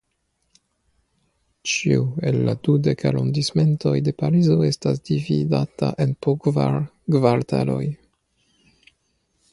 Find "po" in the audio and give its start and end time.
6.27-6.37